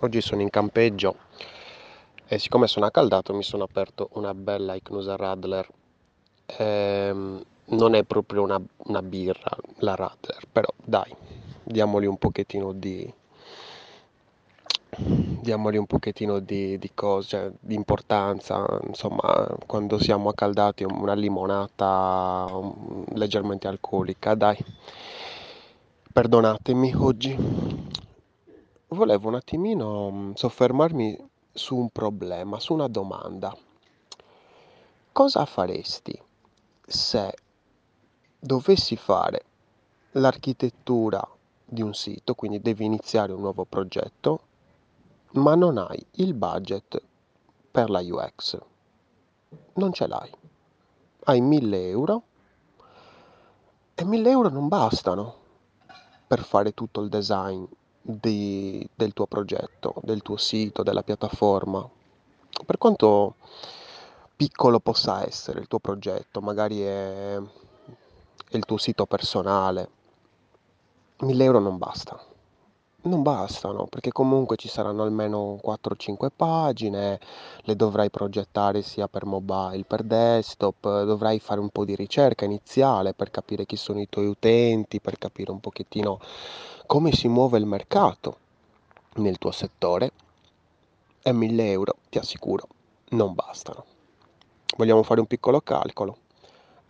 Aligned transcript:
Oggi 0.00 0.20
sono 0.20 0.40
in 0.40 0.50
campeggio 0.50 1.16
e 2.26 2.38
siccome 2.38 2.66
sono 2.66 2.86
accaldato 2.86 3.34
mi 3.34 3.42
sono 3.42 3.64
aperto 3.64 4.08
una 4.14 4.34
bella 4.34 4.74
Icnusa 4.74 5.16
Radler. 5.16 5.68
Ehm, 6.46 7.44
non 7.66 7.94
è 7.94 8.02
proprio 8.02 8.42
una, 8.42 8.60
una 8.76 9.02
birra 9.02 9.56
la 9.76 9.94
Radler, 9.94 10.44
però 10.50 10.68
dai, 10.82 11.14
diamogli 11.62 12.06
un 12.06 12.16
pochettino 12.16 12.72
di, 12.72 13.12
diamogli 14.96 15.76
un 15.76 15.86
pochettino 15.86 16.40
di, 16.40 16.78
di 16.78 16.90
cose, 16.94 17.28
cioè, 17.28 17.52
di 17.60 17.74
importanza, 17.74 18.66
insomma, 18.86 19.46
quando 19.66 19.98
siamo 19.98 20.28
accaldati 20.30 20.84
una 20.84 21.14
limonata 21.14 22.48
leggermente 23.14 23.68
alcolica, 23.68 24.34
dai. 24.34 24.56
Perdonatemi 26.12 26.94
oggi. 26.94 27.81
Volevo 28.92 29.28
un 29.28 29.36
attimino 29.36 30.10
mm, 30.10 30.32
soffermarmi 30.34 31.16
su 31.50 31.76
un 31.76 31.88
problema, 31.88 32.60
su 32.60 32.74
una 32.74 32.88
domanda. 32.88 33.56
Cosa 35.12 35.46
faresti 35.46 36.20
se 36.86 37.34
dovessi 38.38 38.96
fare 38.96 39.44
l'architettura 40.12 41.26
di 41.64 41.80
un 41.80 41.94
sito, 41.94 42.34
quindi 42.34 42.60
devi 42.60 42.84
iniziare 42.84 43.32
un 43.32 43.40
nuovo 43.40 43.64
progetto, 43.64 44.40
ma 45.32 45.54
non 45.54 45.78
hai 45.78 46.04
il 46.16 46.34
budget 46.34 47.02
per 47.70 47.88
la 47.88 48.00
UX? 48.00 48.58
Non 49.74 49.94
ce 49.94 50.06
l'hai. 50.06 50.30
Hai 51.24 51.40
1000 51.40 51.88
euro 51.88 52.22
e 53.94 54.04
1000 54.04 54.30
euro 54.30 54.48
non 54.50 54.68
bastano 54.68 55.34
per 56.26 56.42
fare 56.44 56.74
tutto 56.74 57.00
il 57.00 57.08
design 57.08 57.64
di, 58.02 58.86
del 58.94 59.12
tuo 59.12 59.26
progetto, 59.26 59.94
del 60.02 60.22
tuo 60.22 60.36
sito, 60.36 60.82
della 60.82 61.02
piattaforma. 61.02 61.88
Per 62.66 62.78
quanto 62.78 63.36
piccolo 64.36 64.80
possa 64.80 65.24
essere 65.24 65.60
il 65.60 65.68
tuo 65.68 65.78
progetto, 65.78 66.40
magari 66.40 66.80
è, 66.80 67.36
è 67.36 68.56
il 68.56 68.64
tuo 68.64 68.76
sito 68.76 69.06
personale, 69.06 69.88
1000 71.18 71.44
euro 71.44 71.60
non 71.60 71.78
basta. 71.78 72.31
Non 73.04 73.22
bastano, 73.22 73.86
perché 73.86 74.12
comunque 74.12 74.54
ci 74.54 74.68
saranno 74.68 75.02
almeno 75.02 75.58
4-5 75.60 76.30
pagine, 76.34 77.18
le 77.62 77.74
dovrai 77.74 78.10
progettare 78.10 78.82
sia 78.82 79.08
per 79.08 79.24
mobile, 79.24 79.82
per 79.84 80.04
desktop, 80.04 81.02
dovrai 81.02 81.40
fare 81.40 81.58
un 81.58 81.70
po' 81.70 81.84
di 81.84 81.96
ricerca 81.96 82.44
iniziale 82.44 83.12
per 83.12 83.32
capire 83.32 83.66
chi 83.66 83.74
sono 83.74 84.00
i 84.00 84.08
tuoi 84.08 84.26
utenti, 84.26 85.00
per 85.00 85.18
capire 85.18 85.50
un 85.50 85.58
pochettino 85.58 86.20
come 86.86 87.10
si 87.10 87.26
muove 87.26 87.58
il 87.58 87.66
mercato 87.66 88.36
nel 89.14 89.36
tuo 89.38 89.50
settore 89.50 90.12
e 91.22 91.32
1000 91.32 91.70
euro, 91.72 91.96
ti 92.08 92.18
assicuro, 92.18 92.68
non 93.10 93.34
bastano. 93.34 93.84
Vogliamo 94.76 95.02
fare 95.02 95.18
un 95.18 95.26
piccolo 95.26 95.60
calcolo. 95.60 96.18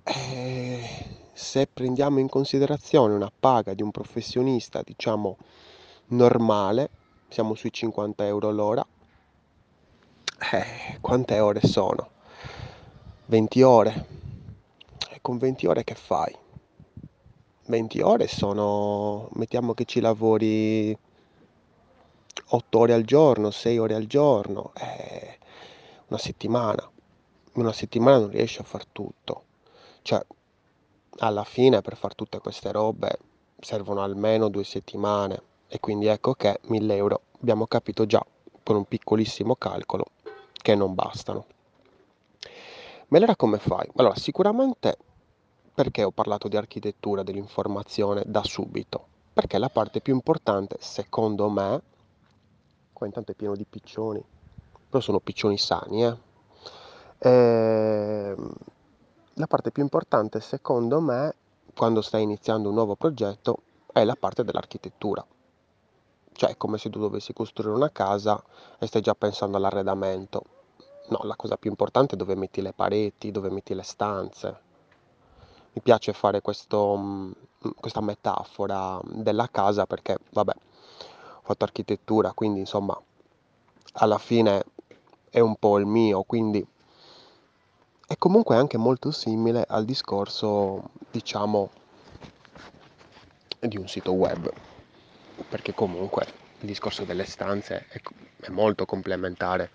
Eh, 0.02 1.06
se 1.32 1.66
prendiamo 1.72 2.19
in 2.19 2.28
considerazione 2.28 3.14
una 3.14 3.32
paga 3.34 3.72
di 3.72 3.82
un 3.82 3.91
professionista, 3.91 4.82
diciamo, 4.84 5.38
normale, 6.08 6.91
siamo 7.28 7.55
sui 7.55 7.72
50 7.72 8.27
euro 8.27 8.50
l'ora. 8.50 8.86
Eh, 10.53 10.98
quante 11.00 11.39
ore 11.39 11.61
sono? 11.67 12.11
20 13.27 13.62
ore. 13.62 14.06
E 15.11 15.19
con 15.22 15.39
20 15.39 15.67
ore 15.67 15.84
che 15.84 15.94
fai? 15.94 16.36
20 17.67 18.00
ore 18.00 18.28
sono, 18.28 19.28
mettiamo 19.33 19.72
che 19.72 19.84
ci 19.84 20.00
lavori 20.00 20.97
8 22.48 22.78
ore 22.78 22.92
al 22.92 23.05
giorno, 23.05 23.50
6 23.50 23.78
ore 23.78 23.94
al 23.94 24.06
giorno, 24.06 24.72
eh, 24.75 25.39
una 26.09 26.19
settimana. 26.19 26.91
In 27.55 27.62
una 27.62 27.72
settimana 27.72 28.19
non 28.19 28.31
riesci 28.31 28.61
a 28.61 28.64
far 28.64 28.84
tutto. 28.87 29.44
Cioè, 30.03 30.22
alla 31.19 31.44
fine 31.44 31.81
per 31.81 31.97
fare 31.97 32.15
tutte 32.15 32.41
queste 32.41 32.72
robe 32.72 33.19
servono 33.60 34.03
almeno 34.03 34.49
due 34.49 34.65
settimane 34.65 35.50
e 35.72 35.81
quindi 35.81 36.06
ecco 36.06 36.34
che 36.34 36.60
1000 36.65 36.97
euro 36.97 37.21
abbiamo 37.41 37.66
capito 37.66 38.05
già 38.05 38.22
con 38.62 38.77
un 38.77 38.84
piccolissimo 38.84 39.56
calcolo 39.56 40.05
che 40.53 40.75
non 40.75 40.94
bastano. 40.94 41.47
Ma 43.09 43.16
allora 43.16 43.34
come 43.37 43.56
fai? 43.56 43.88
Allora, 43.97 44.15
sicuramente 44.16 44.99
perché 45.75 46.05
ho 46.05 46.11
parlato 46.11 46.49
di 46.49 46.59
architettura 46.59 47.22
dell'informazione 47.22 48.25
da 48.27 48.44
subito? 48.44 49.06
Perché 49.32 49.56
la 49.56 49.71
parte 49.71 50.03
più 50.03 50.12
importante, 50.12 50.77
secondo 50.78 51.49
me, 51.49 51.81
qua 52.93 53.06
intanto 53.06 53.32
è 53.32 53.34
pieno 53.34 53.56
di 53.56 53.65
piccioni, 53.65 54.22
però 54.91 55.03
sono 55.03 55.21
piccioni 55.21 55.56
sani, 55.56 56.05
eh? 56.05 56.16
E... 57.16 57.31
Ehm, 57.31 58.53
la 59.37 59.47
parte 59.47 59.71
più 59.71 59.82
importante, 59.82 60.41
secondo 60.43 61.00
me, 61.00 61.34
quando 61.75 62.03
stai 62.03 62.22
iniziando 62.22 62.69
un 62.69 62.75
nuovo 62.75 62.94
progetto, 62.94 63.62
è 63.91 64.05
la 64.05 64.16
parte 64.16 64.44
dell'architettura. 64.44 65.25
Cioè 66.32 66.50
è 66.50 66.56
come 66.56 66.78
se 66.78 66.91
tu 66.91 66.98
dovessi 66.98 67.32
costruire 67.32 67.75
una 67.75 67.91
casa 67.91 68.43
e 68.78 68.87
stai 68.87 69.03
già 69.03 69.15
pensando 69.15 69.56
all'arredamento. 69.56 70.43
No, 71.09 71.20
la 71.25 71.37
cosa 71.37 71.56
più 71.56 71.70
importante 71.70 72.15
è 72.15 72.16
dove 72.16 72.34
metti 72.34 72.62
le 72.62 72.72
pareti, 72.72 73.31
dove 73.31 73.50
metti 73.50 73.75
le 73.75 73.82
stanze. 73.82 74.60
Mi 75.72 75.82
piace 75.82 76.12
fare 76.12 76.41
questo, 76.41 76.97
mm, 76.97 77.31
questa 77.78 78.00
metafora 78.00 79.00
della 79.04 79.48
casa 79.50 79.87
perché, 79.87 80.19
vabbè, 80.31 80.53
ho 80.53 81.41
fatto 81.43 81.65
architettura, 81.65 82.32
quindi 82.32 82.60
insomma, 82.60 82.99
alla 83.94 84.19
fine 84.19 84.64
è 85.28 85.41
un 85.41 85.56
po' 85.56 85.78
il 85.78 85.87
mio, 85.87 86.22
quindi 86.22 86.64
è 88.06 88.16
comunque 88.16 88.56
anche 88.56 88.76
molto 88.76 89.10
simile 89.10 89.64
al 89.66 89.84
discorso, 89.84 90.91
diciamo, 91.10 91.70
di 93.60 93.76
un 93.76 93.88
sito 93.88 94.12
web 94.12 94.50
perché 95.48 95.75
comunque 95.75 96.26
il 96.60 96.66
discorso 96.66 97.04
delle 97.04 97.25
stanze 97.25 97.86
è, 97.88 98.00
è 98.41 98.48
molto 98.50 98.84
complementare 98.86 99.70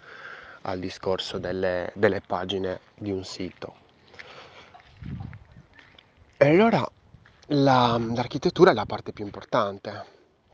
al 0.61 0.79
discorso 0.79 1.38
delle, 1.38 1.91
delle 1.94 2.22
pagine 2.22 2.79
di 2.95 3.11
un 3.11 3.23
sito. 3.23 3.75
E 6.38 6.47
allora 6.47 6.88
la, 7.47 8.00
l'architettura 8.13 8.72
è 8.72 8.73
la 8.73 8.85
parte 8.85 9.11
più 9.11 9.25
importante, 9.25 10.06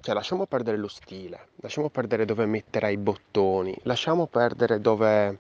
cioè 0.02 0.14
lasciamo 0.14 0.46
perdere 0.46 0.78
lo 0.78 0.88
stile, 0.88 1.50
lasciamo 1.58 1.90
perdere 1.90 2.26
dove 2.26 2.46
metterai 2.46 2.94
i 2.94 2.98
bottoni, 2.98 3.76
lasciamo 3.84 4.28
perdere 4.28 4.80
dove, 4.80 5.40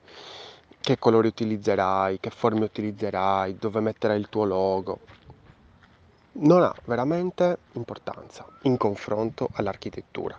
che 0.80 0.98
colori 0.98 1.28
utilizzerai, 1.28 2.20
che 2.20 2.30
forme 2.30 2.66
utilizzerai, 2.66 3.58
dove 3.58 3.80
metterai 3.80 4.20
il 4.20 4.30
tuo 4.30 4.46
logo 4.46 5.00
non 6.34 6.64
ha 6.64 6.74
veramente 6.86 7.60
importanza 7.74 8.46
in 8.64 8.78
confronto 8.78 9.50
all'architettura. 9.54 10.38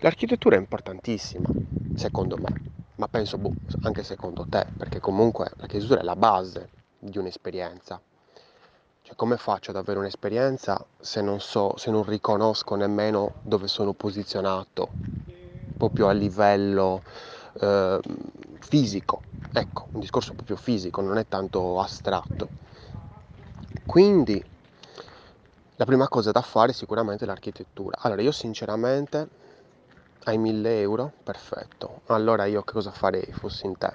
L'architettura 0.00 0.56
è 0.56 0.58
importantissima, 0.58 1.48
secondo 1.94 2.36
me, 2.36 2.52
ma 2.96 3.06
penso 3.06 3.38
boh, 3.38 3.54
anche 3.82 4.02
secondo 4.02 4.46
te, 4.48 4.66
perché 4.76 4.98
comunque 4.98 5.50
l'architettura 5.56 6.00
è 6.00 6.04
la 6.04 6.16
base 6.16 6.68
di 6.98 7.18
un'esperienza. 7.18 8.00
Cioè, 9.02 9.14
come 9.14 9.36
faccio 9.36 9.70
ad 9.70 9.76
avere 9.76 9.98
un'esperienza 9.98 10.84
se 10.98 11.20
non 11.20 11.40
so, 11.40 11.76
se 11.76 11.90
non 11.90 12.04
riconosco 12.04 12.74
nemmeno 12.74 13.34
dove 13.42 13.68
sono 13.68 13.92
posizionato, 13.92 14.90
proprio 15.76 16.08
a 16.08 16.12
livello 16.12 17.02
eh, 17.60 18.00
fisico? 18.58 19.22
Ecco, 19.52 19.86
un 19.92 20.00
discorso 20.00 20.34
proprio 20.34 20.56
fisico, 20.56 21.00
non 21.00 21.18
è 21.18 21.26
tanto 21.26 21.80
astratto. 21.80 22.58
Quindi 23.86 24.44
la 25.80 25.86
prima 25.86 26.08
cosa 26.08 26.30
da 26.30 26.42
fare 26.42 26.72
è 26.72 26.74
sicuramente 26.74 27.24
l'architettura. 27.24 27.96
Allora, 28.02 28.20
io 28.20 28.32
sinceramente 28.32 29.28
ai 30.24 30.36
1000 30.36 30.78
euro, 30.78 31.10
perfetto. 31.24 32.02
Allora 32.08 32.44
io 32.44 32.60
che 32.64 32.74
cosa 32.74 32.90
farei 32.90 33.32
fossi 33.32 33.64
in 33.64 33.78
te? 33.78 33.90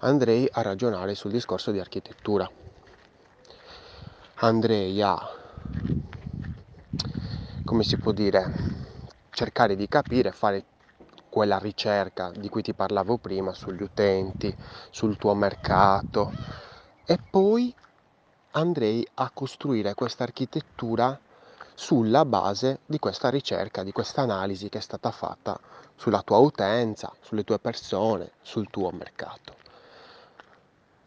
Andrei 0.00 0.46
a 0.52 0.60
ragionare 0.60 1.14
sul 1.14 1.30
discorso 1.30 1.70
di 1.70 1.80
architettura. 1.80 2.50
Andrei 4.40 5.00
a, 5.00 5.18
come 7.64 7.82
si 7.82 7.96
può 7.96 8.12
dire, 8.12 8.52
cercare 9.30 9.76
di 9.76 9.88
capire, 9.88 10.32
fare 10.32 10.64
quella 11.30 11.56
ricerca 11.56 12.30
di 12.30 12.50
cui 12.50 12.60
ti 12.60 12.74
parlavo 12.74 13.16
prima 13.16 13.54
sugli 13.54 13.82
utenti, 13.82 14.54
sul 14.90 15.16
tuo 15.16 15.32
mercato 15.32 16.30
e 17.06 17.18
poi 17.30 17.74
andrei 18.52 19.06
a 19.14 19.30
costruire 19.32 19.94
questa 19.94 20.24
architettura 20.24 21.18
sulla 21.74 22.24
base 22.24 22.80
di 22.86 22.98
questa 22.98 23.30
ricerca, 23.30 23.82
di 23.82 23.92
questa 23.92 24.22
analisi 24.22 24.68
che 24.68 24.78
è 24.78 24.82
stata 24.82 25.10
fatta 25.10 25.58
sulla 25.96 26.22
tua 26.22 26.38
utenza, 26.38 27.12
sulle 27.20 27.44
tue 27.44 27.58
persone, 27.58 28.32
sul 28.42 28.68
tuo 28.68 28.90
mercato. 28.90 29.56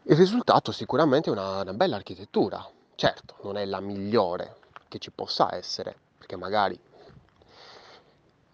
Il 0.02 0.16
risultato 0.16 0.72
sicuramente 0.72 1.30
è 1.30 1.32
una, 1.32 1.62
una 1.62 1.72
bella 1.72 1.96
architettura, 1.96 2.66
certo 2.94 3.36
non 3.42 3.56
è 3.56 3.64
la 3.64 3.80
migliore 3.80 4.56
che 4.88 4.98
ci 4.98 5.10
possa 5.10 5.54
essere, 5.54 5.96
perché 6.18 6.36
magari 6.36 6.78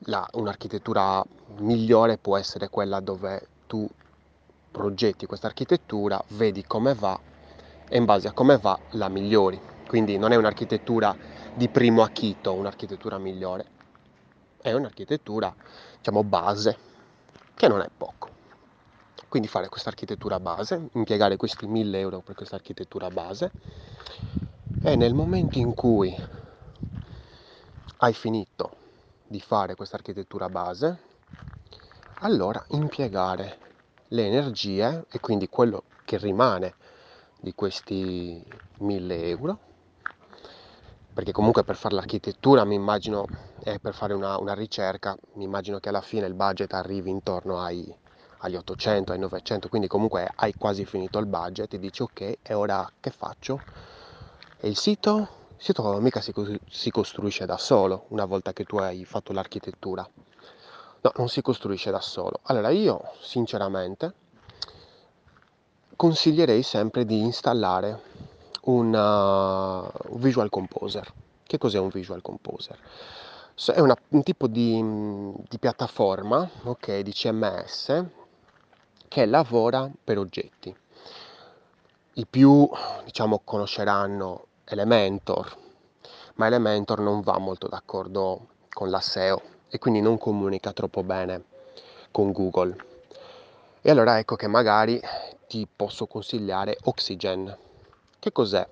la, 0.04 0.26
un'architettura 0.32 1.24
migliore 1.58 2.18
può 2.18 2.36
essere 2.36 2.68
quella 2.68 3.00
dove 3.00 3.46
tu 3.66 3.88
progetti 4.70 5.26
questa 5.26 5.46
architettura, 5.46 6.22
vedi 6.28 6.64
come 6.64 6.94
va 6.94 7.18
e 7.92 7.98
in 7.98 8.04
base 8.04 8.28
a 8.28 8.32
come 8.32 8.56
va 8.56 8.78
la 8.92 9.08
migliori. 9.08 9.60
Quindi 9.84 10.16
non 10.16 10.30
è 10.30 10.36
un'architettura 10.36 11.14
di 11.52 11.68
primo 11.68 12.02
acchito, 12.02 12.54
un'architettura 12.54 13.18
migliore, 13.18 13.66
è 14.62 14.72
un'architettura, 14.72 15.52
diciamo, 15.96 16.22
base, 16.22 16.78
che 17.54 17.66
non 17.66 17.80
è 17.80 17.88
poco. 17.94 18.28
Quindi 19.28 19.48
fare 19.48 19.68
questa 19.68 19.88
architettura 19.88 20.38
base, 20.38 20.88
impiegare 20.92 21.36
questi 21.36 21.66
1000 21.66 21.98
euro 21.98 22.20
per 22.20 22.36
questa 22.36 22.54
architettura 22.54 23.10
base 23.10 23.50
e 24.82 24.96
nel 24.96 25.14
momento 25.14 25.58
in 25.58 25.74
cui 25.74 26.16
hai 27.98 28.12
finito 28.12 28.76
di 29.26 29.40
fare 29.40 29.74
questa 29.74 29.96
architettura 29.96 30.48
base, 30.48 30.98
allora 32.20 32.64
impiegare 32.68 33.58
le 34.08 34.26
energie 34.26 35.04
e 35.10 35.20
quindi 35.20 35.48
quello 35.48 35.84
che 36.04 36.16
rimane 36.18 36.74
di 37.40 37.54
questi 37.54 38.42
1000 38.78 39.28
euro. 39.28 39.58
Perché 41.12 41.32
comunque 41.32 41.64
per 41.64 41.76
fare 41.76 41.94
l'architettura 41.94 42.64
mi 42.64 42.74
immagino 42.74 43.26
e 43.62 43.78
per 43.78 43.94
fare 43.94 44.14
una, 44.14 44.38
una, 44.38 44.54
ricerca 44.54 45.16
mi 45.34 45.44
immagino 45.44 45.78
che 45.78 45.88
alla 45.88 46.00
fine 46.00 46.26
il 46.26 46.34
budget 46.34 46.72
arrivi 46.72 47.10
intorno 47.10 47.60
ai, 47.60 47.94
agli 48.38 48.56
800 48.56 49.12
ai 49.12 49.18
900 49.18 49.68
quindi 49.68 49.86
comunque 49.86 50.30
hai 50.34 50.54
quasi 50.54 50.86
finito 50.86 51.18
il 51.18 51.26
budget 51.26 51.74
e 51.74 51.78
dici 51.78 52.02
ok 52.02 52.38
e 52.40 52.54
ora 52.54 52.90
che 53.00 53.10
faccio? 53.10 53.60
E 54.58 54.68
il 54.68 54.76
sito? 54.76 55.38
Il 55.58 55.64
sito 55.64 56.00
mica 56.00 56.22
si, 56.22 56.32
si 56.70 56.90
costruisce 56.90 57.44
da 57.44 57.58
solo 57.58 58.06
una 58.08 58.24
volta 58.24 58.54
che 58.54 58.64
tu 58.64 58.78
hai 58.78 59.04
fatto 59.04 59.32
l'architettura. 59.32 60.08
No 61.02 61.12
non 61.16 61.28
si 61.28 61.42
costruisce 61.42 61.90
da 61.90 62.00
solo. 62.00 62.40
Allora 62.44 62.70
io 62.70 63.12
sinceramente 63.20 64.14
consiglierei 66.00 66.62
sempre 66.62 67.04
di 67.04 67.20
installare 67.20 68.00
un 68.62 68.86
uh, 68.94 70.16
Visual 70.16 70.48
Composer. 70.48 71.06
Che 71.42 71.58
cos'è 71.58 71.78
un 71.78 71.90
Visual 71.90 72.22
Composer? 72.22 72.78
È 73.66 73.80
una, 73.80 73.94
un 74.08 74.22
tipo 74.22 74.46
di, 74.46 74.82
di 75.46 75.58
piattaforma, 75.58 76.48
ok, 76.62 77.00
di 77.00 77.12
CMS 77.12 78.02
che 79.08 79.26
lavora 79.26 79.90
per 80.02 80.16
oggetti. 80.16 80.74
I 82.14 82.24
più, 82.24 82.66
diciamo, 83.04 83.42
conosceranno 83.44 84.46
Elementor, 84.64 85.54
ma 86.36 86.46
Elementor 86.46 87.00
non 87.00 87.20
va 87.20 87.36
molto 87.36 87.68
d'accordo 87.68 88.46
con 88.72 88.88
la 88.88 89.00
SEO 89.00 89.42
e 89.68 89.78
quindi 89.78 90.00
non 90.00 90.16
comunica 90.16 90.72
troppo 90.72 91.02
bene 91.02 91.44
con 92.10 92.32
Google. 92.32 92.88
E 93.82 93.90
allora 93.90 94.18
ecco 94.18 94.36
che 94.36 94.46
magari 94.46 95.00
ti 95.46 95.66
posso 95.74 96.06
consigliare 96.06 96.76
Oxygen. 96.82 97.58
Che 98.18 98.32
cos'è 98.32 98.68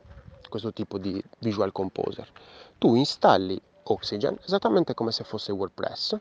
questo 0.48 0.72
tipo 0.72 0.98
di 0.98 1.22
Visual 1.38 1.72
Composer? 1.72 2.30
Tu 2.76 2.94
installi 2.94 3.60
Oxygen 3.84 4.36
esattamente 4.44 4.92
come 4.92 5.10
se 5.12 5.24
fosse 5.24 5.52
WordPress 5.52 6.18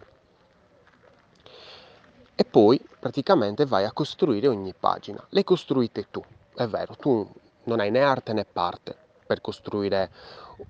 e 2.34 2.46
poi 2.46 2.80
praticamente 2.98 3.66
vai 3.66 3.84
a 3.84 3.92
costruire 3.92 4.48
ogni 4.48 4.74
pagina. 4.74 5.26
Le 5.32 5.44
costruite 5.44 6.08
tu, 6.10 6.26
è 6.54 6.66
vero, 6.68 6.96
tu 6.96 7.30
non 7.64 7.80
hai 7.82 7.92
né 7.92 8.02
arte 8.02 8.32
né 8.34 8.46
parte 8.46 8.98
per 9.26 9.42
costruire, 9.42 10.12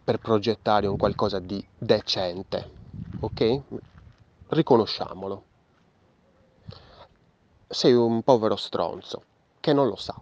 per 0.04 0.18
progettare 0.19 0.88
un 0.88 0.98
qualcosa 0.98 1.40
di 1.40 1.64
decente, 1.78 2.72
ok? 3.19 3.62
Riconosciamolo. 4.48 5.46
Sei 7.69 7.94
un 7.94 8.22
povero 8.24 8.56
stronzo 8.56 9.24
che 9.60 9.74
non 9.74 9.88
lo 9.88 9.98
sa. 9.98 10.16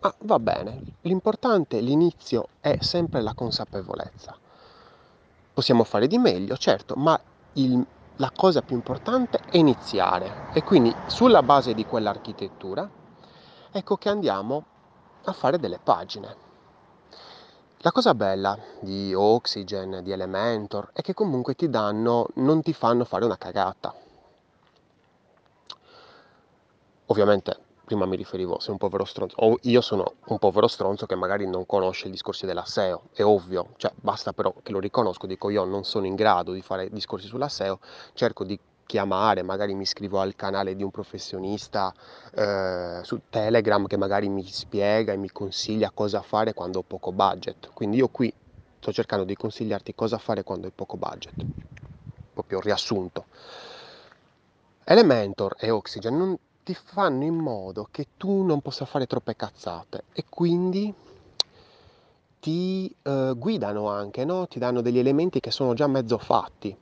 Ma 0.00 0.14
va 0.22 0.40
bene, 0.40 0.82
l'importante, 1.02 1.80
l'inizio 1.80 2.48
è 2.60 2.76
sempre 2.80 3.20
la 3.22 3.32
consapevolezza. 3.32 4.36
Possiamo 5.52 5.84
fare 5.84 6.08
di 6.08 6.18
meglio, 6.18 6.56
certo, 6.56 6.94
ma 6.96 7.20
il, 7.54 7.84
la 8.16 8.30
cosa 8.34 8.60
più 8.62 8.74
importante 8.74 9.38
è 9.48 9.56
iniziare 9.56 10.48
e 10.52 10.62
quindi 10.62 10.92
sulla 11.06 11.42
base 11.42 11.74
di 11.74 11.84
quell'architettura 11.84 12.88
ecco 13.70 13.96
che 13.96 14.08
andiamo 14.08 14.64
a 15.24 15.32
fare 15.32 15.58
delle 15.58 15.78
pagine. 15.80 16.36
La 17.82 17.92
cosa 17.92 18.14
bella 18.14 18.58
di 18.80 19.14
Oxygen, 19.14 20.00
di 20.02 20.10
Elementor, 20.10 20.90
è 20.92 21.02
che 21.02 21.14
comunque 21.14 21.54
ti 21.54 21.70
danno, 21.70 22.26
non 22.34 22.62
ti 22.62 22.72
fanno 22.72 23.04
fare 23.04 23.24
una 23.24 23.38
cagata. 23.38 23.94
Ovviamente 27.10 27.56
prima 27.88 28.04
mi 28.04 28.16
riferivo, 28.16 28.60
sei 28.60 28.72
un 28.72 28.76
povero 28.76 29.06
stronzo, 29.06 29.34
o 29.38 29.56
io 29.62 29.80
sono 29.80 30.16
un 30.26 30.38
povero 30.38 30.66
stronzo 30.68 31.06
che 31.06 31.14
magari 31.14 31.46
non 31.46 31.64
conosce 31.64 32.08
i 32.08 32.10
discorsi 32.10 32.44
della 32.44 32.66
SEO, 32.66 33.04
è 33.14 33.22
ovvio, 33.22 33.70
cioè 33.78 33.90
basta 33.94 34.34
però 34.34 34.52
che 34.62 34.72
lo 34.72 34.78
riconosco, 34.78 35.26
dico 35.26 35.48
io 35.48 35.64
non 35.64 35.84
sono 35.84 36.04
in 36.04 36.14
grado 36.14 36.52
di 36.52 36.60
fare 36.60 36.90
discorsi 36.90 37.26
sulla 37.26 37.48
SEO, 37.48 37.80
cerco 38.12 38.44
di 38.44 38.60
chiamare, 38.84 39.42
magari 39.42 39.74
mi 39.74 39.82
iscrivo 39.82 40.20
al 40.20 40.34
canale 40.36 40.76
di 40.76 40.82
un 40.82 40.90
professionista 40.90 41.94
eh, 42.34 43.00
su 43.02 43.22
Telegram 43.30 43.86
che 43.86 43.96
magari 43.96 44.28
mi 44.28 44.46
spiega 44.46 45.14
e 45.14 45.16
mi 45.16 45.30
consiglia 45.30 45.90
cosa 45.94 46.20
fare 46.20 46.52
quando 46.52 46.80
ho 46.80 46.84
poco 46.86 47.10
budget. 47.12 47.70
Quindi 47.72 47.96
io 47.96 48.08
qui 48.08 48.30
sto 48.78 48.92
cercando 48.92 49.24
di 49.24 49.34
consigliarti 49.34 49.94
cosa 49.94 50.18
fare 50.18 50.42
quando 50.42 50.66
hai 50.66 50.72
poco 50.74 50.98
budget, 50.98 51.46
proprio 52.34 52.60
riassunto. 52.60 53.26
Elementor 54.84 55.54
e 55.58 55.70
Oxygen 55.70 56.16
non 56.16 56.36
ti 56.68 56.74
fanno 56.74 57.24
in 57.24 57.34
modo 57.34 57.88
che 57.90 58.08
tu 58.18 58.42
non 58.42 58.60
possa 58.60 58.84
fare 58.84 59.06
troppe 59.06 59.34
cazzate 59.34 60.04
e 60.12 60.26
quindi 60.28 60.92
ti 62.40 62.94
eh, 63.04 63.32
guidano 63.34 63.88
anche, 63.88 64.26
no? 64.26 64.46
ti 64.46 64.58
danno 64.58 64.82
degli 64.82 64.98
elementi 64.98 65.40
che 65.40 65.50
sono 65.50 65.72
già 65.72 65.86
mezzo 65.86 66.18
fatti. 66.18 66.76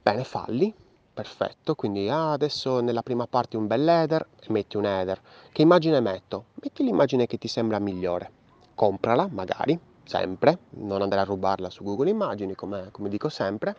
Bene, 0.00 0.24
falli, 0.24 0.72
perfetto, 1.12 1.74
quindi 1.74 2.08
ah, 2.08 2.32
adesso 2.32 2.80
nella 2.80 3.02
prima 3.02 3.26
parte 3.26 3.58
un 3.58 3.66
bel 3.66 3.86
header 3.86 4.26
e 4.40 4.50
metti 4.50 4.78
un 4.78 4.86
header. 4.86 5.20
Che 5.52 5.60
immagine 5.60 6.00
metto? 6.00 6.46
Metti 6.54 6.82
l'immagine 6.82 7.26
che 7.26 7.36
ti 7.36 7.46
sembra 7.46 7.78
migliore. 7.78 8.30
Comprala, 8.74 9.28
magari, 9.30 9.78
sempre, 10.02 10.60
non 10.76 11.02
andare 11.02 11.20
a 11.20 11.24
rubarla 11.24 11.68
su 11.68 11.84
Google 11.84 12.08
Immagini, 12.08 12.54
come, 12.54 12.88
come 12.90 13.10
dico 13.10 13.28
sempre. 13.28 13.76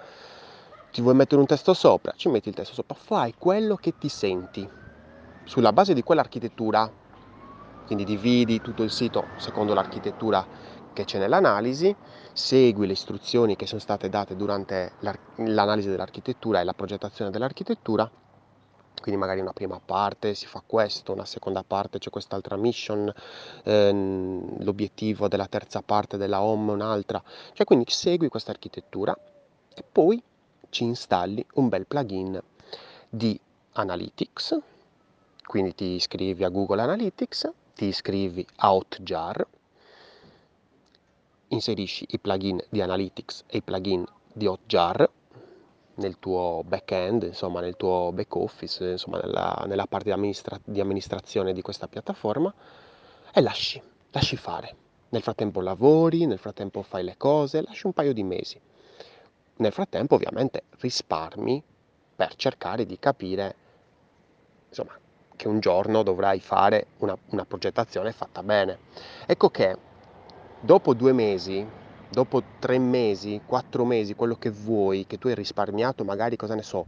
Ti 0.92 1.02
vuoi 1.02 1.16
mettere 1.16 1.42
un 1.42 1.48
testo 1.48 1.74
sopra? 1.74 2.14
Ci 2.16 2.30
metti 2.30 2.50
il 2.50 2.54
testo 2.54 2.76
sopra, 2.76 2.94
fai 2.94 3.34
quello 3.36 3.76
che 3.76 3.98
ti 3.98 4.08
senti 4.08 4.81
sulla 5.52 5.74
base 5.74 5.94
di 5.94 6.02
quell'architettura, 6.02 6.90
quindi 7.86 8.06
dividi 8.06 8.62
tutto 8.62 8.84
il 8.84 8.90
sito 8.90 9.32
secondo 9.36 9.74
l'architettura 9.74 10.48
che 10.94 11.04
c'è 11.04 11.20
nell'analisi, 11.20 11.94
segui 12.32 12.88
le 12.88 12.94
istruzioni 12.94 13.58
che 13.58 13.68
sono 13.68 13.82
state 13.82 14.08
date 14.08 14.38
durante 14.38 14.94
l'analisi 15.36 15.90
dell'architettura 15.90 16.62
e 16.62 16.64
la 16.64 16.72
progettazione 16.72 17.32
dell'architettura, 17.32 18.10
quindi 19.02 19.20
magari 19.20 19.42
una 19.42 19.52
prima 19.52 19.78
parte 19.84 20.36
si 20.36 20.46
fa 20.46 20.64
questo, 20.66 21.12
una 21.12 21.26
seconda 21.26 21.66
parte 21.68 21.98
c'è 22.00 22.10
quest'altra 22.10 22.56
mission, 22.56 23.12
ehm, 23.66 24.64
l'obiettivo 24.64 25.28
della 25.28 25.48
terza 25.48 25.82
parte 25.82 26.16
della 26.16 26.42
home 26.42 26.72
un'altra, 26.72 27.22
cioè 27.52 27.66
quindi 27.66 27.84
segui 27.90 28.30
questa 28.30 28.52
architettura 28.52 29.14
e 29.76 29.84
poi 29.84 30.24
ci 30.70 30.86
installi 30.86 31.46
un 31.56 31.68
bel 31.68 31.86
plugin 31.88 32.42
di 33.10 33.38
Analytics 33.74 34.71
quindi 35.46 35.76
ti 35.76 35.86
iscrivi 35.86 36.44
a 36.44 36.50
Google 36.50 36.82
Analytics, 36.82 37.52
ti 37.76 37.86
iscrivi 37.86 38.46
a 38.58 38.74
Hotjar, 38.74 39.48
inserisci 41.50 42.06
i 42.10 42.20
plugin 42.20 42.64
di 42.70 42.82
Analytics 42.82 43.44
e 43.48 43.58
i 43.58 43.62
plugin 43.62 44.06
di 44.32 44.48
Hotjar 44.48 45.10
nel 45.96 46.20
tuo 46.20 46.64
back-end, 46.66 47.24
insomma 47.24 47.60
nel 47.60 47.76
tuo 47.76 48.12
back 48.14 48.36
office, 48.36 48.92
insomma 48.92 49.20
nella, 49.20 49.64
nella 49.68 49.86
parte 49.88 50.06
di, 50.06 50.12
amministra- 50.12 50.60
di 50.64 50.80
amministrazione 50.80 51.54
di 51.54 51.62
questa 51.62 51.88
piattaforma 51.88 52.54
e 53.34 53.42
lasci, 53.42 53.82
lasci 54.12 54.38
fare. 54.38 54.76
Nel 55.10 55.22
frattempo 55.22 55.60
lavori, 55.60 56.26
nel 56.26 56.40
frattempo 56.40 56.82
fai 56.82 57.04
le 57.04 57.18
cose, 57.18 57.62
lasci 57.62 57.86
un 57.86 57.94
paio 57.94 58.14
di 58.14 58.24
mesi. 58.24 58.60
Nel 59.58 59.74
frattempo 59.74 60.16
ovviamente 60.16 60.64
risparmi 60.80 61.62
per 62.16 62.36
cercare 62.36 62.86
di 62.86 62.98
capire 62.98 63.56
insomma 64.70 64.98
che 65.42 65.48
un 65.48 65.60
giorno 65.60 66.04
dovrai 66.04 66.40
fare 66.40 66.86
una, 67.00 67.18
una 67.30 67.46
progettazione 67.46 68.12
fatta 68.12 68.44
bene. 68.44 68.78
Ecco 69.26 69.50
che 69.50 69.76
dopo 70.60 70.94
due 70.94 71.14
mesi, 71.14 71.68
dopo 72.12 72.44
tre 72.60 72.78
mesi, 72.78 73.42
quattro 73.44 73.84
mesi, 73.84 74.14
quello 74.14 74.36
che 74.36 74.52
vuoi, 74.52 75.08
che 75.08 75.18
tu 75.18 75.30
hai 75.30 75.34
risparmiato 75.34 76.04
magari, 76.04 76.36
cosa 76.36 76.54
ne 76.54 76.62
so, 76.62 76.86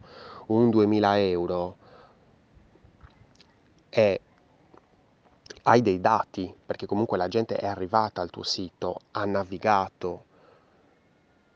un 0.47 0.69
2000 0.69 1.19
euro, 1.21 1.77
e 3.89 4.21
hai 5.63 5.81
dei 5.81 5.99
dati, 5.99 6.53
perché 6.63 6.85
comunque 6.85 7.17
la 7.17 7.27
gente 7.27 7.55
è 7.55 7.65
arrivata 7.65 8.21
al 8.21 8.29
tuo 8.29 8.43
sito, 8.43 8.99
ha 9.13 9.25
navigato, 9.25 10.25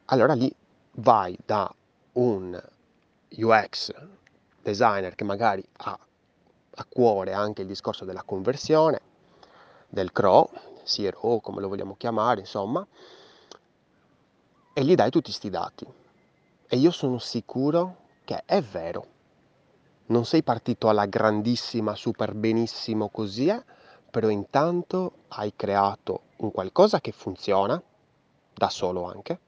allora 0.06 0.34
lì 0.34 0.52
vai 0.94 1.38
da 1.46 1.72
un 2.14 2.60
UX 3.30 3.94
designer 4.64 5.14
che 5.14 5.24
magari 5.24 5.64
ha 5.78 6.00
a 6.80 6.86
cuore 6.88 7.34
anche 7.34 7.62
il 7.62 7.68
discorso 7.68 8.06
della 8.06 8.24
conversione, 8.24 9.02
del 9.90 10.12
CRO, 10.12 10.50
CRO 10.84 11.40
come 11.40 11.62
lo 11.62 11.68
vogliamo 11.68 11.96
chiamare, 11.98 12.42
insomma, 12.42 12.86
e 14.74 14.84
gli 14.84 14.94
dai 14.94 15.10
tutti 15.10 15.30
questi 15.30 15.50
dati. 15.50 15.88
E 16.68 16.78
io 16.78 16.92
sono 16.92 17.18
sicuro 17.18 17.96
che 18.24 18.44
è 18.46 18.62
vero. 18.62 19.16
Non 20.08 20.26
sei 20.26 20.44
partito 20.44 20.88
alla 20.88 21.06
grandissima, 21.06 21.96
super 21.96 22.34
benissimo 22.34 23.10
così 23.10 23.48
è, 23.48 23.64
però 24.10 24.30
intanto 24.30 25.24
hai 25.30 25.54
creato 25.56 26.22
un 26.38 26.52
qualcosa 26.52 27.02
che 27.02 27.12
funziona, 27.12 27.82
da 28.54 28.70
solo 28.70 29.04
anche, 29.04 29.40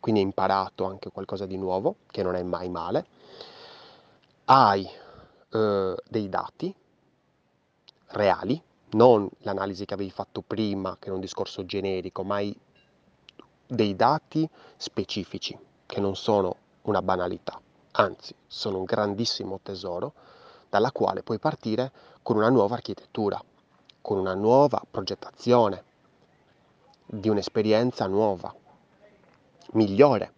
quindi 0.00 0.20
hai 0.20 0.26
imparato 0.26 0.84
anche 0.84 1.10
qualcosa 1.10 1.46
di 1.46 1.56
nuovo, 1.56 1.96
che 2.10 2.22
non 2.22 2.34
è 2.34 2.42
mai 2.42 2.68
male, 2.68 3.06
hai 4.46 4.88
eh, 5.54 5.94
dei 6.08 6.28
dati 6.28 6.74
reali, 8.08 8.60
non 8.90 9.28
l'analisi 9.38 9.84
che 9.84 9.94
avevi 9.94 10.10
fatto 10.10 10.42
prima, 10.42 10.96
che 10.98 11.08
è 11.08 11.12
un 11.12 11.20
discorso 11.20 11.64
generico, 11.64 12.22
ma 12.24 12.40
dei 13.66 13.96
dati 13.96 14.48
specifici, 14.76 15.58
che 15.86 16.00
non 16.00 16.16
sono 16.16 16.56
una 16.82 17.02
banalità, 17.02 17.60
anzi 17.92 18.34
sono 18.46 18.78
un 18.78 18.84
grandissimo 18.84 19.60
tesoro 19.62 20.12
dalla 20.68 20.92
quale 20.92 21.22
puoi 21.22 21.38
partire 21.38 21.92
con 22.22 22.36
una 22.36 22.50
nuova 22.50 22.74
architettura, 22.74 23.42
con 24.00 24.18
una 24.18 24.34
nuova 24.34 24.82
progettazione, 24.90 25.84
di 27.06 27.28
un'esperienza 27.28 28.06
nuova, 28.06 28.52
migliore, 29.72 30.32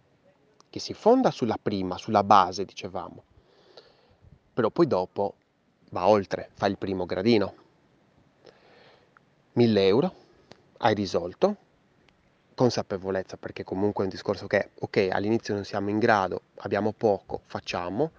che 0.69 0.79
si 0.79 0.93
fonda 0.93 1.31
sulla 1.31 1.57
prima, 1.61 1.97
sulla 1.97 2.23
base, 2.23 2.65
dicevamo, 2.65 3.23
però 4.57 4.71
poi 4.71 4.87
dopo 4.87 5.35
va 5.91 6.07
oltre, 6.07 6.49
fa 6.55 6.65
il 6.65 6.79
primo 6.79 7.05
gradino. 7.05 7.53
1000 9.53 9.85
euro, 9.85 10.13
hai 10.77 10.95
risolto, 10.95 11.55
consapevolezza 12.55 13.37
perché 13.37 13.63
comunque 13.63 14.01
è 14.01 14.07
un 14.07 14.13
discorso 14.13 14.47
che, 14.47 14.71
ok, 14.79 15.09
all'inizio 15.11 15.53
non 15.53 15.63
siamo 15.63 15.91
in 15.91 15.99
grado, 15.99 16.41
abbiamo 16.61 16.91
poco, 16.91 17.41
facciamo, 17.45 18.09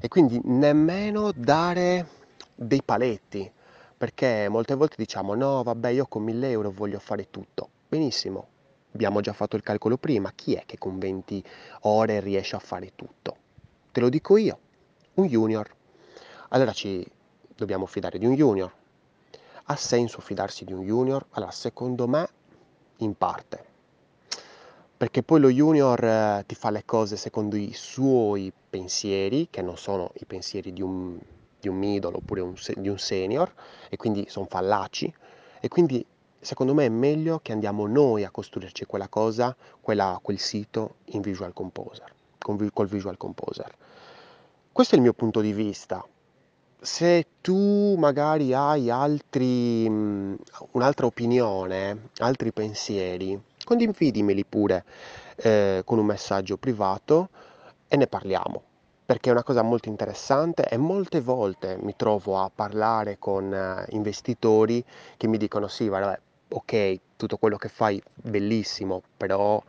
e 0.00 0.08
quindi 0.08 0.38
nemmeno 0.44 1.32
dare 1.34 2.08
dei 2.54 2.82
paletti, 2.82 3.50
perché 3.96 4.46
molte 4.50 4.74
volte 4.74 4.96
diciamo 4.98 5.34
no, 5.34 5.62
vabbè, 5.62 5.88
io 5.88 6.04
con 6.04 6.24
1000 6.24 6.50
euro 6.50 6.72
voglio 6.72 6.98
fare 6.98 7.30
tutto. 7.30 7.70
Benissimo, 7.88 8.48
abbiamo 8.92 9.22
già 9.22 9.32
fatto 9.32 9.56
il 9.56 9.62
calcolo 9.62 9.96
prima, 9.96 10.30
chi 10.34 10.52
è 10.56 10.64
che 10.66 10.76
con 10.76 10.98
20 10.98 11.42
ore 11.84 12.20
riesce 12.20 12.54
a 12.54 12.58
fare 12.58 12.92
tutto? 12.94 13.36
Te 13.92 14.00
lo 14.00 14.10
dico 14.10 14.36
io, 14.36 14.58
un 15.14 15.26
junior. 15.26 15.68
Allora 16.48 16.72
ci 16.72 17.06
dobbiamo 17.54 17.86
fidare 17.86 18.18
di 18.18 18.26
un 18.26 18.34
junior. 18.34 18.72
Ha 19.64 19.76
senso 19.76 20.20
fidarsi 20.20 20.64
di 20.64 20.72
un 20.72 20.82
junior? 20.82 21.24
Allora, 21.30 21.50
secondo 21.50 22.06
me, 22.06 22.28
in 22.98 23.16
parte. 23.16 23.72
Perché 24.96 25.22
poi 25.22 25.40
lo 25.40 25.48
junior 25.48 26.02
eh, 26.04 26.44
ti 26.46 26.54
fa 26.54 26.70
le 26.70 26.84
cose 26.84 27.16
secondo 27.16 27.56
i 27.56 27.72
suoi 27.72 28.52
pensieri, 28.70 29.48
che 29.50 29.62
non 29.62 29.76
sono 29.76 30.12
i 30.14 30.24
pensieri 30.24 30.72
di 30.72 30.82
un, 30.82 31.18
di 31.60 31.68
un 31.68 31.76
middle 31.76 32.16
oppure 32.16 32.40
un, 32.40 32.54
di 32.76 32.88
un 32.88 32.98
senior, 32.98 33.52
e 33.88 33.96
quindi 33.96 34.26
sono 34.28 34.46
fallaci. 34.48 35.12
E 35.60 35.68
quindi 35.68 36.04
secondo 36.38 36.74
me 36.74 36.84
è 36.84 36.90
meglio 36.90 37.40
che 37.42 37.52
andiamo 37.52 37.86
noi 37.86 38.24
a 38.24 38.30
costruirci 38.30 38.84
quella 38.84 39.08
cosa, 39.08 39.56
quella, 39.80 40.18
quel 40.22 40.38
sito 40.38 40.96
in 41.06 41.22
Visual 41.22 41.52
Composer, 41.52 42.12
con, 42.38 42.70
col 42.72 42.86
Visual 42.86 43.16
Composer. 43.16 43.74
Questo 44.74 44.96
è 44.96 44.98
il 44.98 45.04
mio 45.04 45.12
punto 45.12 45.40
di 45.40 45.52
vista. 45.52 46.04
Se 46.80 47.26
tu 47.40 47.94
magari 47.96 48.52
hai 48.54 48.90
altri, 48.90 49.88
mh, 49.88 50.36
un'altra 50.72 51.06
opinione, 51.06 52.08
altri 52.18 52.50
pensieri, 52.50 53.40
condividimeli 53.64 54.44
pure 54.44 54.84
eh, 55.36 55.82
con 55.84 55.98
un 55.98 56.06
messaggio 56.06 56.56
privato 56.56 57.28
e 57.86 57.96
ne 57.96 58.08
parliamo 58.08 58.62
perché 59.06 59.28
è 59.28 59.32
una 59.32 59.44
cosa 59.44 59.62
molto 59.62 59.88
interessante 59.88 60.64
e 60.68 60.76
molte 60.76 61.20
volte 61.20 61.76
mi 61.80 61.94
trovo 61.94 62.40
a 62.40 62.50
parlare 62.52 63.16
con 63.20 63.44
uh, 63.52 63.94
investitori 63.94 64.84
che 65.16 65.28
mi 65.28 65.36
dicono 65.38 65.68
sì, 65.68 65.86
vabbè, 65.86 66.18
ok, 66.48 66.98
tutto 67.16 67.36
quello 67.36 67.58
che 67.58 67.68
fai 67.68 68.02
bellissimo, 68.12 69.02
però 69.16 69.62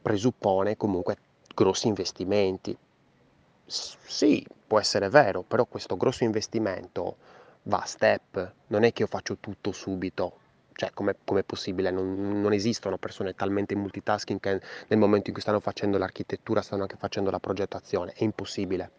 presuppone 0.00 0.76
comunque 0.76 1.16
grossi 1.52 1.88
investimenti. 1.88 2.76
Sì, 3.74 4.46
può 4.66 4.78
essere 4.78 5.08
vero, 5.08 5.42
però 5.42 5.64
questo 5.64 5.96
grosso 5.96 6.24
investimento 6.24 7.16
va 7.64 7.78
a 7.78 7.86
step, 7.86 8.52
non 8.66 8.82
è 8.84 8.92
che 8.92 9.02
io 9.02 9.08
faccio 9.08 9.38
tutto 9.38 9.72
subito. 9.72 10.38
Cioè, 10.74 10.90
com'è, 10.92 11.14
com'è 11.24 11.42
possibile? 11.42 11.90
Non, 11.90 12.40
non 12.40 12.52
esistono 12.52 12.98
persone 12.98 13.34
talmente 13.34 13.74
multitasking 13.74 14.40
che 14.40 14.60
nel 14.88 14.98
momento 14.98 15.28
in 15.28 15.32
cui 15.32 15.42
stanno 15.42 15.60
facendo 15.60 15.96
l'architettura 15.98 16.62
stanno 16.62 16.82
anche 16.82 16.96
facendo 16.96 17.30
la 17.30 17.38
progettazione. 17.38 18.12
È 18.12 18.24
impossibile. 18.24 18.92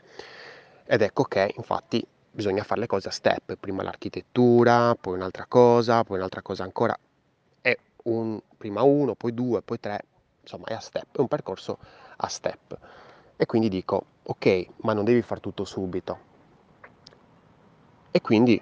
Ed 0.86 1.02
ecco 1.02 1.24
che, 1.24 1.54
infatti, 1.56 2.06
bisogna 2.32 2.64
fare 2.64 2.82
le 2.82 2.88
cose 2.88 3.10
a 3.10 3.12
step. 3.12 3.56
Prima 3.58 3.84
l'architettura, 3.84 4.96
poi 4.96 5.16
un'altra 5.16 5.46
cosa, 5.48 6.04
poi 6.04 6.18
un'altra 6.18 6.42
cosa 6.42 6.64
ancora 6.64 6.98
un, 8.06 8.40
prima 8.58 8.82
uno, 8.82 9.16
poi 9.16 9.34
due, 9.34 9.62
poi 9.62 9.80
tre, 9.80 10.04
insomma 10.42 10.66
è 10.68 10.74
a 10.74 10.80
step, 10.80 11.16
è 11.16 11.20
un 11.20 11.28
percorso 11.28 11.78
a 12.18 12.28
step. 12.28 12.78
E 13.36 13.46
quindi 13.46 13.70
dico, 13.70 14.06
ok, 14.24 14.68
ma 14.82 14.94
non 14.94 15.04
devi 15.04 15.22
fare 15.22 15.40
tutto 15.40 15.66
subito. 15.66 16.32
E 18.12 18.22
quindi 18.22 18.62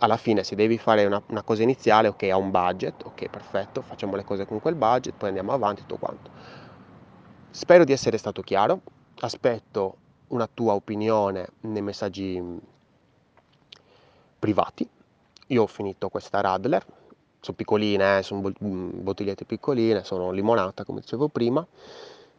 alla 0.00 0.16
fine 0.16 0.44
se 0.44 0.54
devi 0.54 0.78
fare 0.78 1.04
una, 1.04 1.22
una 1.28 1.42
cosa 1.42 1.62
iniziale, 1.62 2.08
ok, 2.08 2.22
ha 2.24 2.36
un 2.36 2.50
budget, 2.50 3.02
ok, 3.04 3.28
perfetto, 3.28 3.82
facciamo 3.82 4.16
le 4.16 4.24
cose 4.24 4.46
con 4.46 4.60
quel 4.60 4.74
budget, 4.74 5.14
poi 5.16 5.28
andiamo 5.28 5.52
avanti, 5.52 5.82
tutto 5.82 5.96
quanto. 5.96 6.30
Spero 7.50 7.84
di 7.84 7.92
essere 7.92 8.18
stato 8.18 8.42
chiaro, 8.42 8.82
aspetto 9.20 9.96
una 10.28 10.48
tua 10.52 10.74
opinione 10.74 11.48
nei 11.60 11.82
messaggi 11.82 12.42
privati. 14.38 14.88
Io 15.48 15.62
ho 15.62 15.66
finito 15.66 16.08
questa 16.08 16.40
Radler, 16.40 16.84
sono 17.40 17.56
piccoline, 17.56 18.18
eh, 18.18 18.22
sono 18.22 18.52
mm, 18.62 18.90
bottigliette 19.02 19.44
piccoline, 19.44 20.04
sono 20.04 20.30
limonata 20.30 20.84
come 20.84 21.00
dicevo 21.00 21.28
prima. 21.28 21.66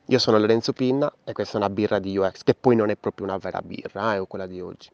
Io 0.10 0.18
sono 0.18 0.40
Lorenzo 0.40 0.74
Pinna 0.74 1.14
e 1.24 1.34
questa 1.34 1.54
è 1.54 1.58
una 1.58 1.70
birra 1.70 2.00
di 2.00 2.18
UX, 2.18 2.42
che 2.42 2.56
poi 2.56 2.76
non 2.76 2.90
è 2.90 2.96
proprio 2.96 3.28
una 3.28 3.38
vera 3.38 3.62
birra, 3.62 4.16
eh, 4.16 4.20
è 4.20 4.28
quella 4.28 4.48
di 4.48 4.60
oggi. 4.60 4.90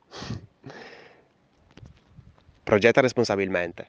Progetta 2.61 2.99
responsabilmente. 2.99 3.87